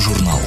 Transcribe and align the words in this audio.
Радиожурнал. 0.00 0.40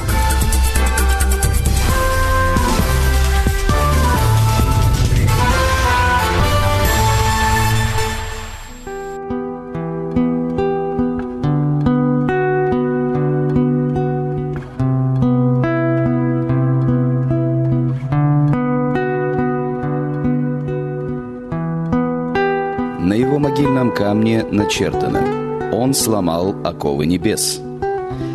На 22.98 23.12
его 23.12 23.38
могильном 23.38 23.94
камне 23.94 24.44
начертано 24.50 25.72
«Он 25.72 25.94
сломал 25.94 26.56
оковы 26.64 27.06
небес». 27.06 27.60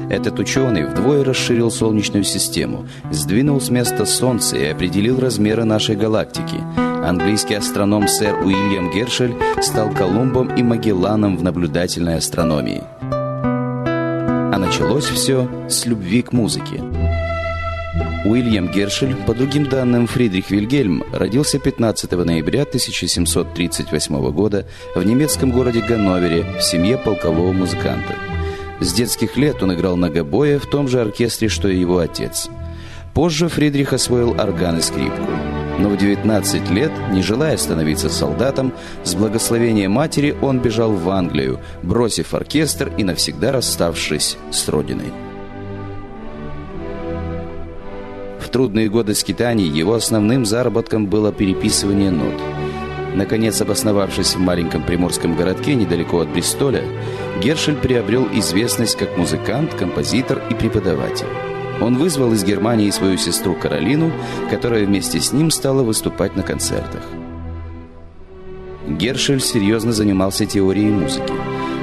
Этот 0.10 0.40
ученый 0.40 0.86
вдвое 0.86 1.24
расширил 1.24 1.70
Солнечную 1.70 2.24
систему, 2.24 2.88
сдвинул 3.12 3.62
с 3.62 3.70
места 3.70 4.06
Солнце 4.06 4.58
и 4.58 4.66
определил 4.66 5.20
размеры 5.20 5.66
нашей 5.66 5.96
галактики. 5.96 6.58
Английский 7.06 7.54
астроном 7.54 8.08
сэр 8.08 8.36
Уильям 8.44 8.92
Гершель 8.92 9.36
стал 9.62 9.92
Колумбом 9.94 10.54
и 10.56 10.64
Магелланом 10.64 11.38
в 11.38 11.44
наблюдательной 11.44 12.18
астрономии. 12.18 12.84
А 14.52 14.58
началось 14.58 15.06
все 15.06 15.48
с 15.70 15.86
любви 15.86 16.24
к 16.24 16.34
музыке. 16.34 16.82
Уильям 18.26 18.68
Гершель, 18.68 19.16
по 19.16 19.34
другим 19.34 19.70
данным 19.70 20.08
Фридрих 20.08 20.50
Вильгельм, 20.50 21.04
родился 21.14 21.60
15 21.60 22.12
ноября 22.12 22.64
1738 22.64 24.32
года 24.32 24.66
в 24.96 25.04
немецком 25.04 25.52
городе 25.52 25.82
Ганновере 25.82 26.46
в 26.60 26.64
семье 26.64 26.98
полкового 26.98 27.54
музыканта. 27.54 28.29
С 28.80 28.94
детских 28.94 29.36
лет 29.36 29.62
он 29.62 29.74
играл 29.74 29.98
на 29.98 30.10
гобое 30.10 30.58
в 30.60 30.66
том 30.66 30.88
же 30.88 31.02
оркестре, 31.02 31.50
что 31.50 31.68
и 31.68 31.78
его 31.78 32.00
отец. 32.00 32.50
Позже 33.14 33.50
Фридрих 33.50 33.92
освоил 33.94 34.40
орган 34.40 34.78
и 34.78 34.82
скрипку. 34.82 35.28
Но 35.80 35.90
в 35.90 35.98
19 35.98 36.70
лет, 36.72 36.92
не 37.12 37.22
желая 37.22 37.58
становиться 37.58 38.10
солдатом, 38.10 38.74
с 39.04 39.16
благословения 39.16 39.90
матери 39.90 40.36
он 40.42 40.60
бежал 40.60 40.92
в 40.94 41.10
Англию, 41.10 41.60
бросив 41.84 42.34
оркестр 42.34 42.92
и 42.98 43.04
навсегда 43.04 43.52
расставшись 43.52 44.38
с 44.52 44.68
родиной. 44.70 45.12
В 48.40 48.50
трудные 48.50 48.90
годы 48.90 49.14
скитаний 49.14 49.68
его 49.68 49.94
основным 49.94 50.46
заработком 50.46 51.06
было 51.08 51.32
переписывание 51.32 52.12
нот. 52.12 52.59
Наконец, 53.16 53.60
обосновавшись 53.62 54.36
в 54.36 54.40
маленьком 54.40 54.84
приморском 54.84 55.36
городке 55.36 55.76
недалеко 55.76 56.20
от 56.20 56.30
Бристоля, 56.30 56.84
Гершель 57.42 57.76
приобрел 57.76 58.28
известность 58.34 58.98
как 58.98 59.18
музыкант, 59.18 59.74
композитор 59.74 60.42
и 60.50 60.54
преподаватель. 60.54 61.28
Он 61.82 61.98
вызвал 61.98 62.34
из 62.34 62.44
Германии 62.44 62.90
свою 62.90 63.18
сестру 63.18 63.56
Каролину, 63.56 64.12
которая 64.50 64.86
вместе 64.86 65.20
с 65.20 65.32
ним 65.32 65.50
стала 65.50 65.82
выступать 65.82 66.36
на 66.36 66.44
концертах. 66.44 67.02
Гершель 68.88 69.42
серьезно 69.42 69.94
занимался 69.94 70.46
теорией 70.46 70.92
музыки. 70.92 71.34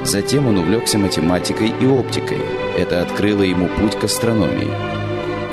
Затем 0.03 0.47
он 0.47 0.57
увлекся 0.57 0.97
математикой 0.97 1.73
и 1.81 1.85
оптикой. 1.85 2.39
Это 2.77 3.01
открыло 3.01 3.41
ему 3.41 3.67
путь 3.67 3.95
к 3.95 4.03
астрономии. 4.03 4.96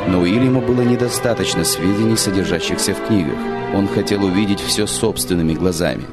Но 0.09 0.21
Уильяму 0.21 0.61
было 0.61 0.83
недостаточно 0.83 1.65
сведений, 1.65 2.17
содержащихся 2.17 2.95
в 2.95 3.07
книгах. 3.07 3.39
Он 3.75 3.89
хотел 3.89 4.25
увидеть 4.25 4.61
все 4.61 4.87
собственными 4.87 5.55
глазами. 5.55 6.05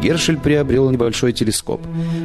Гершель 0.00 0.38
приобрел 0.38 0.90
небольшой 0.90 1.32
телескоп, 1.32 1.80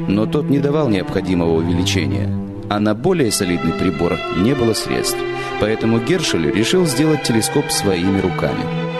но 0.08 0.26
тот 0.26 0.50
не 0.50 0.60
давал 0.60 0.90
необходимого 0.90 1.54
увеличения. 1.54 2.30
А 2.70 2.80
на 2.80 2.94
более 2.94 3.32
солидный 3.32 3.74
прибор 3.74 4.18
не 4.38 4.54
было 4.54 4.74
средств. 4.74 5.18
Поэтому 5.60 6.00
Гершель 6.00 6.52
решил 6.52 6.86
сделать 6.86 7.24
телескоп 7.24 7.70
своими 7.72 8.20
руками. 8.20 8.91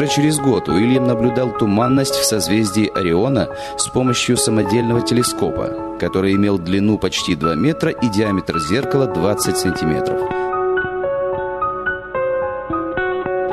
Уже 0.00 0.08
через 0.08 0.38
год 0.38 0.66
Уильям 0.70 1.04
наблюдал 1.04 1.50
туманность 1.58 2.14
в 2.14 2.24
созвездии 2.24 2.90
Ориона 2.94 3.50
с 3.76 3.86
помощью 3.88 4.38
самодельного 4.38 5.02
телескопа, 5.02 5.98
который 6.00 6.32
имел 6.32 6.58
длину 6.58 6.96
почти 6.96 7.34
2 7.34 7.54
метра 7.56 7.90
и 7.90 8.08
диаметр 8.08 8.58
зеркала 8.60 9.06
20 9.06 9.58
сантиметров. 9.58 10.18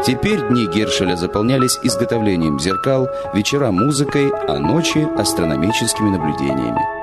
Теперь 0.06 0.40
дни 0.48 0.68
Гершеля 0.68 1.18
заполнялись 1.18 1.80
изготовлением 1.84 2.62
зеркал, 2.62 3.10
вечера 3.34 3.72
музыкой, 3.72 4.32
а 4.48 4.58
ночи 4.58 5.06
астрономическими 5.18 6.12
наблюдениями. 6.12 6.97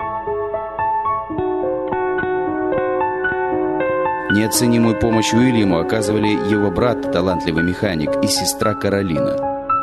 Неоценимую 4.34 4.98
помощь 4.98 5.32
Уильяму 5.32 5.78
оказывали 5.78 6.26
его 6.26 6.68
брат, 6.68 7.12
талантливый 7.12 7.62
механик, 7.62 8.10
и 8.20 8.26
сестра 8.26 8.74
Каролина. 8.74 9.36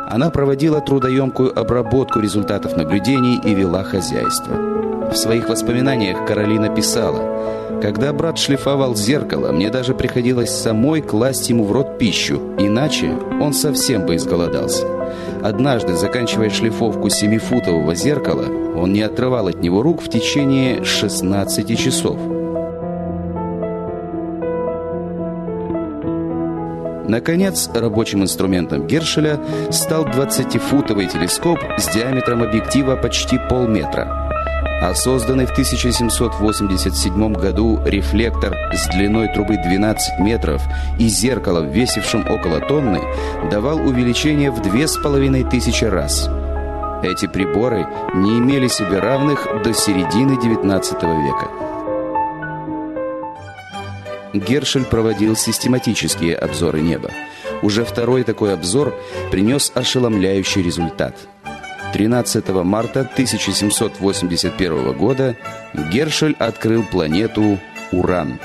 Она 0.09 0.29
проводила 0.29 0.81
трудоемкую 0.81 1.57
обработку 1.57 2.19
результатов 2.19 2.75
наблюдений 2.75 3.39
и 3.45 3.53
вела 3.53 3.84
хозяйство. 3.84 4.53
В 5.09 5.16
своих 5.16 5.47
воспоминаниях 5.47 6.28
Каролина 6.28 6.67
писала, 6.67 7.79
«Когда 7.81 8.12
брат 8.12 8.38
шлифовал 8.38 8.94
зеркало, 8.94 9.53
мне 9.53 9.69
даже 9.69 9.94
приходилось 9.94 10.51
самой 10.51 11.01
класть 11.01 11.47
ему 11.50 11.63
в 11.63 11.72
рот 11.72 11.97
пищу, 11.97 12.41
иначе 12.59 13.13
он 13.39 13.53
совсем 13.53 14.06
бы 14.06 14.18
изголодался. 14.18 14.85
Однажды, 15.41 15.95
заканчивая 15.95 16.50
шлифовку 16.50 17.07
семифутового 17.07 17.95
зеркала, 17.95 18.47
он 18.75 18.91
не 18.91 19.01
отрывал 19.01 19.47
от 19.47 19.62
него 19.62 19.81
рук 19.81 20.01
в 20.01 20.09
течение 20.09 20.83
16 20.83 21.79
часов». 21.79 22.41
Наконец, 27.11 27.69
рабочим 27.75 28.23
инструментом 28.23 28.88
Гершеля 28.88 29.38
стал 29.69 30.05
20-футовый 30.05 31.11
телескоп 31.11 31.59
с 31.77 31.94
диаметром 31.94 32.41
объектива 32.41 32.95
почти 32.95 33.38
полметра. 33.49 34.07
А 34.81 34.95
созданный 34.95 35.45
в 35.45 35.51
1787 35.51 37.33
году 37.33 37.81
рефлектор 37.85 38.55
с 38.73 38.88
длиной 38.95 39.27
трубы 39.33 39.57
12 39.57 40.19
метров 40.19 40.63
и 40.97 41.09
зеркало, 41.09 41.59
весившим 41.59 42.21
около 42.31 42.61
тонны, 42.61 43.01
давал 43.51 43.85
увеличение 43.85 44.50
в 44.50 44.61
2500 44.61 45.91
раз. 45.91 46.29
Эти 47.03 47.27
приборы 47.27 47.88
не 48.16 48.39
имели 48.39 48.69
себе 48.69 49.00
равных 49.00 49.45
до 49.66 49.73
середины 49.73 50.38
XIX 50.39 50.81
века. 51.25 51.70
Гершель 54.34 54.86
проводил 54.86 55.36
систематические 55.36 56.36
обзоры 56.36 56.81
неба. 56.81 57.12
Уже 57.62 57.86
второй 57.86 58.24
такой 58.24 58.53
обзор 58.53 58.96
принес 59.30 59.72
ошеломляющий 59.75 60.62
результат. 60.62 61.16
13 61.94 62.47
марта 62.64 63.02
1781 63.02 64.94
года 64.94 65.36
Гершель 65.92 66.36
открыл 66.40 66.84
планету 66.84 67.59
Уран. 67.92 68.40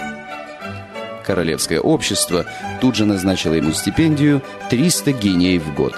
Королевское 1.25 1.81
общество 1.81 2.47
тут 2.81 2.97
же 2.97 3.05
назначило 3.05 3.55
ему 3.55 3.73
стипендию 3.73 4.43
300 4.71 5.13
гиней 5.13 5.59
в 5.59 5.75
год. 5.75 5.95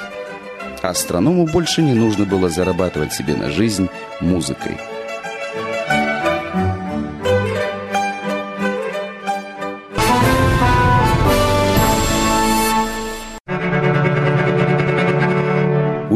Астроному 0.83 1.47
больше 1.47 1.83
не 1.83 1.95
нужно 1.95 2.25
было 2.25 2.49
зарабатывать 2.49 3.13
себе 3.13 3.35
на 3.35 3.51
жизнь 3.51 3.89
музыкой. 4.21 4.79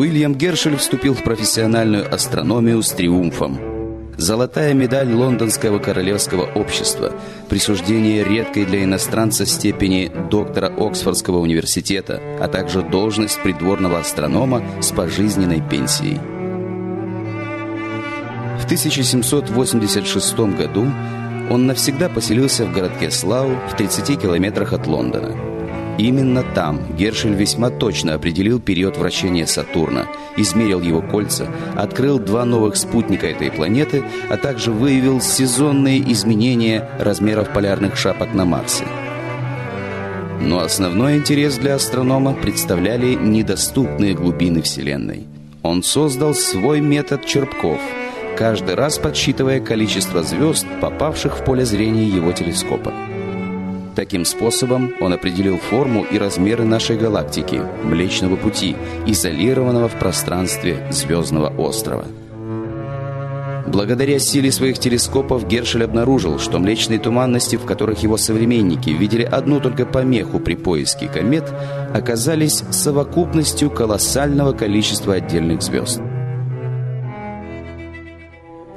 Уильям 0.03 0.35
Гершель 0.35 0.77
вступил 0.77 1.15
в 1.15 1.23
профессиональную 1.23 2.13
астрономию 2.13 2.83
с 2.83 2.91
триумфом. 2.91 3.61
Золотая 4.17 4.75
медаль 4.75 5.13
Лондонского 5.13 5.79
королевского 5.79 6.43
общества, 6.43 7.13
присуждение 7.49 8.25
редкой 8.25 8.65
для 8.65 8.83
иностранца 8.83 9.47
степени 9.47 10.11
доктора 10.29 10.75
Оксфордского 10.77 11.39
университета, 11.39 12.21
а 12.41 12.49
также 12.49 12.83
должность 12.83 13.41
придворного 13.45 14.01
астронома 14.01 14.65
с 14.81 14.91
пожизненной 14.91 15.63
пенсией. 15.71 16.19
В 18.59 18.65
1786 18.65 20.37
году 20.57 20.91
он 21.49 21.67
навсегда 21.69 22.09
поселился 22.09 22.67
в 22.67 22.73
городке 22.73 23.13
Слау 23.13 23.51
в 23.71 23.77
30 23.77 24.21
километрах 24.21 24.73
от 24.73 24.89
Лондона– 24.89 25.37
Именно 25.99 26.43
там 26.55 26.81
Гершель 26.97 27.35
весьма 27.35 27.71
точно 27.71 28.15
определил 28.15 28.61
период 28.61 28.97
вращения 28.97 29.47
Сатурна, 29.47 30.07
измерил 30.37 30.81
его 30.81 31.03
кольца, 31.03 31.49
открыл 31.77 32.19
два 32.19 32.45
новых 32.45 32.77
спутника 32.77 33.27
этой 33.27 33.51
планеты, 33.51 34.03
а 34.29 34.37
также 34.37 34.71
выявил 34.71 35.21
сезонные 35.21 36.01
изменения 36.13 36.89
размеров 36.99 37.53
полярных 37.53 37.97
шапок 37.97 38.33
на 38.33 38.45
Марсе. 38.45 38.85
Но 40.41 40.61
основной 40.61 41.19
интерес 41.19 41.57
для 41.57 41.75
астронома 41.75 42.35
представляли 42.35 43.15
недоступные 43.15 44.15
глубины 44.15 44.63
Вселенной. 44.63 45.27
Он 45.63 45.83
создал 45.83 46.35
свой 46.35 46.81
метод 46.81 47.27
черпков– 47.27 47.79
каждый 48.37 48.75
раз 48.75 48.99
подсчитывая 48.99 49.61
количество 49.61 50.23
звезд, 50.23 50.67
попавших 50.81 51.39
в 51.39 51.45
поле 51.45 51.65
зрения 51.65 52.09
его 52.09 52.33
телескопа. 52.33 52.93
Таким 53.95 54.25
способом 54.25 54.95
он 55.01 55.13
определил 55.13 55.59
форму 55.59 56.05
и 56.11 56.17
размеры 56.17 56.65
нашей 56.65 56.97
галактики, 56.97 57.61
Млечного 57.85 58.37
Пути, 58.37 58.75
изолированного 59.07 59.89
в 59.89 59.99
пространстве 59.99 60.87
звездного 60.91 61.49
острова. 61.49 62.07
Благодаря 63.67 64.19
силе 64.19 64.51
своих 64.51 64.79
телескопов 64.79 65.47
Гершель 65.47 65.85
обнаружил, 65.85 66.39
что 66.39 66.59
млечные 66.59 66.99
туманности, 66.99 67.57
в 67.57 67.65
которых 67.65 68.03
его 68.03 68.17
современники 68.17 68.91
видели 68.91 69.23
одну 69.23 69.61
только 69.61 69.87
помеху 69.87 70.41
при 70.41 70.57
поиске 70.57 71.09
комет, 71.09 71.45
оказались 71.95 72.65
совокупностью 72.71 73.71
колоссального 73.71 74.53
количества 74.53 75.15
отдельных 75.15 75.63
звезд. 75.63 76.01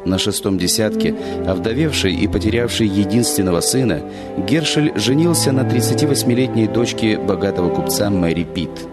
На 0.06 0.20
шестом 0.20 0.60
десятке, 0.60 1.16
овдовевший 1.48 2.14
и 2.14 2.28
потерявший 2.28 2.88
единственного 2.88 3.62
сына, 3.62 4.02
Гершель 4.38 4.94
женился 4.96 5.52
на 5.52 5.62
38-летней 5.62 6.68
дочке 6.68 7.18
богатого 7.18 7.70
купца 7.70 8.12
Мэри 8.12 8.44
Питт. 8.44 8.88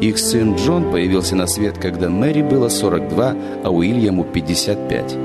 Их 0.00 0.18
сын 0.18 0.56
Джон 0.56 0.90
появился 0.90 1.36
на 1.36 1.46
свет, 1.46 1.76
когда 1.76 2.08
Мэри 2.08 2.40
было 2.40 2.70
42, 2.70 3.34
а 3.64 3.70
Уильяму 3.70 4.24
55. 4.24 5.16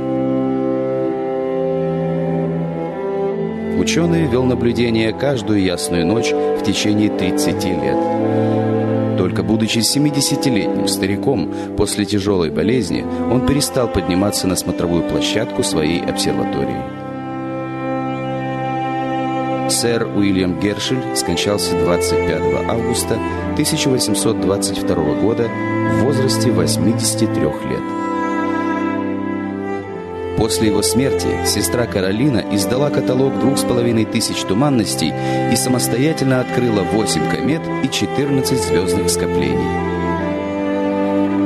Ученый 3.79 4.27
вел 4.27 4.43
наблюдение 4.43 5.13
каждую 5.13 5.61
ясную 5.63 6.05
ночь 6.05 6.31
в 6.31 6.63
течение 6.63 7.09
30 7.09 7.63
лет. 7.63 8.80
Только 9.31 9.43
будучи 9.43 9.77
70-летним 9.77 10.89
стариком 10.89 11.53
после 11.77 12.03
тяжелой 12.03 12.49
болезни, 12.49 13.05
он 13.31 13.47
перестал 13.47 13.87
подниматься 13.87 14.45
на 14.45 14.57
смотровую 14.57 15.03
площадку 15.07 15.63
своей 15.63 16.01
обсерватории. 16.01 16.83
Сэр 19.69 20.05
Уильям 20.17 20.59
Гершель 20.59 21.15
скончался 21.15 21.79
25 21.79 22.67
августа 22.67 23.17
1822 23.53 24.95
года 25.21 25.47
в 25.93 26.03
возрасте 26.03 26.51
83 26.51 27.41
лет. 27.41 28.00
После 30.41 30.69
его 30.69 30.81
смерти 30.81 31.45
сестра 31.45 31.85
Каролина 31.85 32.43
издала 32.51 32.89
каталог 32.89 33.39
двух 33.39 33.59
с 33.59 33.61
половиной 33.61 34.05
тысяч 34.05 34.41
туманностей 34.41 35.13
и 35.53 35.55
самостоятельно 35.55 36.39
открыла 36.39 36.81
8 36.81 37.29
комет 37.29 37.61
и 37.83 37.87
14 37.87 38.59
звездных 38.59 39.11
скоплений. 39.11 39.91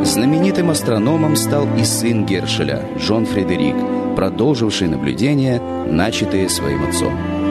Знаменитым 0.05 0.69
астрономом 0.69 1.35
стал 1.35 1.67
и 1.75 1.83
сын 1.83 2.25
Гершеля, 2.25 2.85
Джон 2.97 3.25
Фредерик, 3.25 3.75
продолживший 4.15 4.87
наблюдения, 4.87 5.59
начатые 5.59 6.47
своим 6.47 6.85
отцом. 6.85 7.44